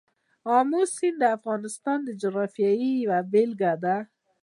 [0.57, 2.71] آمو سیند د افغانستان د جغرافیې
[3.03, 3.95] یوه بېلګه ده.